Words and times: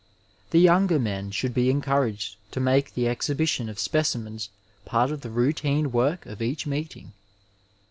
The 0.49 0.57
younger 0.57 0.97
men 0.97 1.29
should 1.29 1.53
be 1.53 1.69
encouraged 1.69 2.35
to 2.53 2.59
make 2.59 2.95
the 2.95 3.07
exhibition 3.07 3.69
of 3.69 3.77
specimens 3.77 4.49
part 4.83 5.11
of 5.11 5.21
the 5.21 5.29
routine 5.29 5.91
work 5.91 6.25
of 6.25 6.41
each 6.41 6.65
meeting. 6.65 7.13